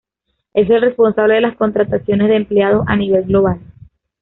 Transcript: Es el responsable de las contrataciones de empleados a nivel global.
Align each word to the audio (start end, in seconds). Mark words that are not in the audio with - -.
Es 0.55 0.67
el 0.71 0.81
responsable 0.81 1.35
de 1.35 1.41
las 1.41 1.55
contrataciones 1.57 2.27
de 2.29 2.35
empleados 2.37 2.83
a 2.87 2.95
nivel 2.95 3.25
global. 3.25 3.59